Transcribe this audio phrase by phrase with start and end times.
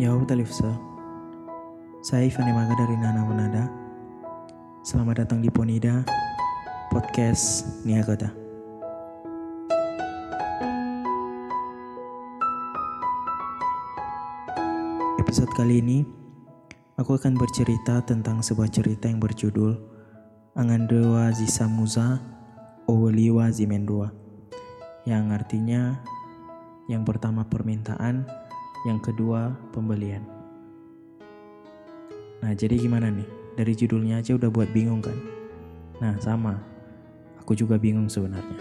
[0.00, 0.80] Ya Talifsa,
[2.00, 3.68] saya Ivan Emaga dari Nana Menada.
[4.80, 6.00] Selamat datang di Ponida,
[6.88, 8.32] podcast Niagata.
[15.20, 16.00] Episode kali ini,
[16.96, 19.76] aku akan bercerita tentang sebuah cerita yang berjudul
[20.56, 22.24] Angandewa Zisamuza
[22.88, 24.08] Oweliwa Zimendua
[25.04, 26.00] yang artinya
[26.88, 28.39] yang pertama permintaan,
[28.88, 30.24] yang kedua pembelian.
[32.40, 33.28] Nah, jadi gimana nih?
[33.52, 35.16] Dari judulnya aja udah buat bingung kan?
[36.00, 36.56] Nah, sama.
[37.44, 38.56] Aku juga bingung sebenarnya.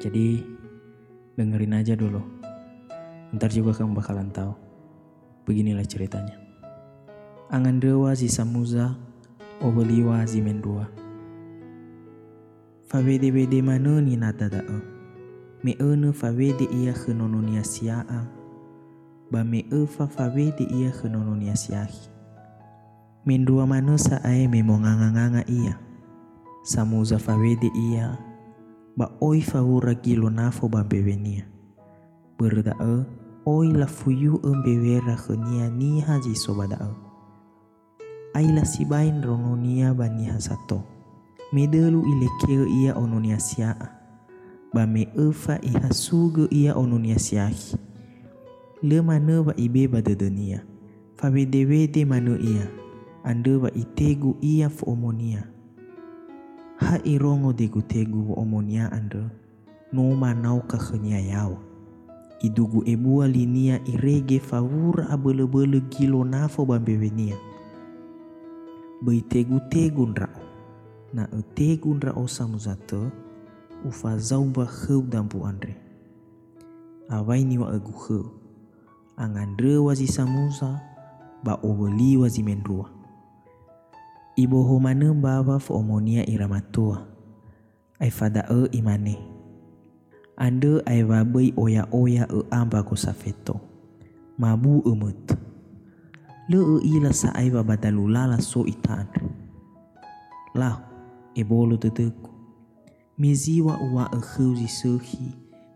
[0.00, 0.40] Jadi,
[1.36, 2.24] dengerin aja dulu.
[3.36, 4.56] Ntar juga kamu bakalan tahu.
[5.44, 6.40] Beginilah ceritanya.
[7.52, 8.96] Angan dewa zisamuza,
[9.60, 10.88] obeliwa zimendua.
[12.88, 14.78] Fabede bede manu ni nata da'o.
[15.60, 18.35] Me unu fabede iya khenonunia sia'a
[19.26, 22.14] ba me fa fawede iya khenononia siahi.
[23.26, 25.74] Mindua manusa ae me nganga iya.
[26.62, 28.14] Samuza fawede iya.
[28.94, 31.42] Ba oi fawura gilo nafo ba bewenia.
[32.38, 33.02] Berda e
[33.46, 36.90] oi la fuyu e bewera khenia ni haji sobada e.
[38.38, 40.86] Ai la sibain rononia ba ni hasato.
[41.50, 43.90] Medelu ile keo iya ononia siaa.
[44.70, 47.85] Ba me fa iha sugu iya ononia siahi
[48.82, 50.60] le mana ba ibe ba de dunia.
[51.16, 52.68] Fa wede manu ia.
[53.24, 55.48] Ande ba itegu ia fo omonia.
[56.76, 59.24] Ha irongo de tegu omonia ande.
[59.92, 61.58] No manau ka khenya yao.
[62.44, 67.36] Idugu ebua linia irege favur abele-bele gilo nafo bambewenia.
[69.00, 70.44] Bai tegu-tegu nrao.
[71.14, 73.08] Na e tegu nrao samuzate.
[73.88, 75.76] Ufa zauba kheu dampu andre.
[77.08, 78.45] Awai ni wa egu kheu
[79.16, 80.80] angandre wazi samusa
[81.44, 82.90] ba oboli wazi mendrua.
[84.36, 87.06] Ibo homane mbava fo omonia iramatua.
[88.00, 89.18] Ai fada e imane.
[90.36, 93.60] Ande ai wabai oya oya e amba ko safeto.
[94.38, 95.32] Mabu emut.
[96.48, 99.08] Le e ila sa ai babadalulala so itan.
[100.54, 100.84] Lah,
[101.34, 102.30] ebolo teteku.
[103.18, 105.32] Meziwa uwa e kheuzi sehi.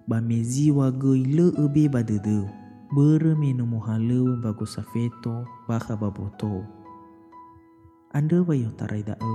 [0.08, 2.60] Ba meziwa goi le e be badedeu
[2.90, 6.66] beremenu muhalu bagus safeto baka baboto.
[8.10, 9.34] Anda bayo tarai da'e,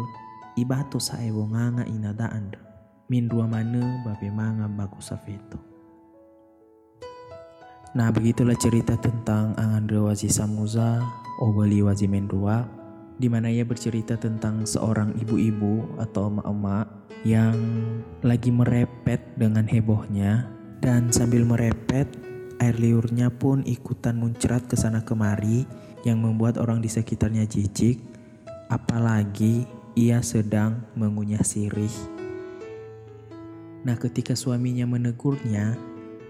[0.60, 2.60] ibato sa ewo nganga inada anda.
[3.08, 5.56] Min dua mana babe manga bagus safeto.
[7.96, 11.00] Nah begitulah cerita tentang Angandra Wazi Samuza,
[11.40, 12.68] Obali Wazi Mendua,
[13.16, 16.92] di mana ia bercerita tentang seorang ibu-ibu atau emak-emak
[17.24, 17.56] yang
[18.20, 20.52] lagi merepet dengan hebohnya
[20.84, 25.68] dan sambil merepet Air liurnya pun ikutan muncrat ke sana kemari
[26.08, 28.00] yang membuat orang di sekitarnya jijik,
[28.72, 31.92] apalagi ia sedang mengunyah sirih.
[33.86, 35.78] Nah, ketika suaminya menegurnya,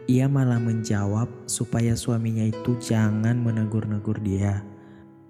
[0.06, 4.62] ia malah menjawab supaya suaminya itu jangan menegur-negur dia.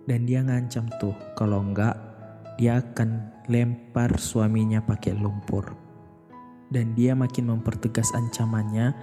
[0.05, 1.95] Dan dia ngancam tuh, kalau enggak
[2.55, 5.75] dia akan lempar suaminya pakai lumpur.
[6.67, 8.97] Dan dia makin mempertegas ancamannya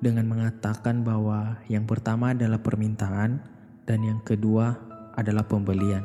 [0.00, 3.40] dengan mengatakan bahwa yang pertama adalah permintaan
[3.88, 4.76] dan yang kedua
[5.16, 6.04] adalah pembelian.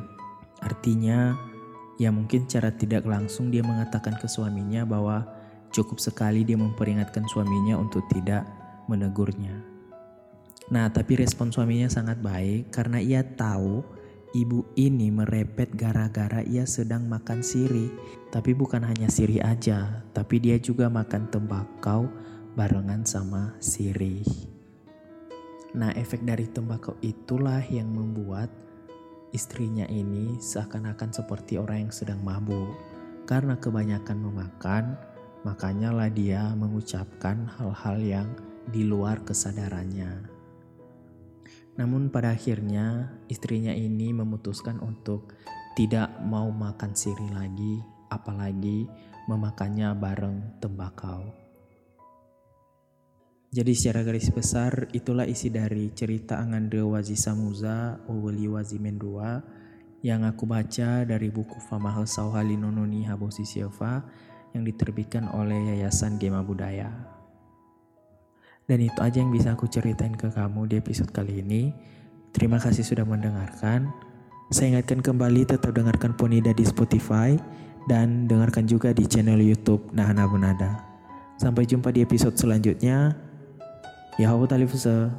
[0.63, 1.35] Artinya,
[1.99, 5.27] ya mungkin cara tidak langsung dia mengatakan ke suaminya bahwa
[5.73, 8.47] cukup sekali dia memperingatkan suaminya untuk tidak
[8.87, 9.59] menegurnya.
[10.71, 13.83] Nah, tapi respon suaminya sangat baik karena ia tahu
[14.31, 17.91] ibu ini merepet gara-gara ia sedang makan siri.
[18.31, 22.07] Tapi bukan hanya siri aja, tapi dia juga makan tembakau
[22.55, 24.27] barengan sama sirih.
[25.71, 28.51] Nah, efek dari tembakau itulah yang membuat
[29.31, 32.75] istrinya ini seakan-akan seperti orang yang sedang mabuk.
[33.23, 34.99] Karena kebanyakan memakan,
[35.47, 38.27] makanya lah dia mengucapkan hal-hal yang
[38.67, 40.27] di luar kesadarannya.
[41.79, 45.31] Namun pada akhirnya istrinya ini memutuskan untuk
[45.79, 47.79] tidak mau makan siri lagi,
[48.11, 48.91] apalagi
[49.31, 51.31] memakannya bareng tembakau.
[53.51, 59.43] Jadi secara garis besar itulah isi dari cerita Angande Wazi Samuza Oweli Wazi Mendua
[59.99, 64.07] yang aku baca dari buku Famahal Sauhali Nononi Habosi Silva
[64.55, 66.95] yang diterbitkan oleh Yayasan Gema Budaya.
[68.71, 71.75] Dan itu aja yang bisa aku ceritain ke kamu di episode kali ini.
[72.31, 73.91] Terima kasih sudah mendengarkan.
[74.47, 77.35] Saya ingatkan kembali tetap dengarkan Ponida di Spotify
[77.91, 80.87] dan dengarkan juga di channel YouTube Nahana Bunada.
[81.35, 83.30] Sampai jumpa di episode selanjutnya.
[84.21, 85.09] Yahweh Talifusa,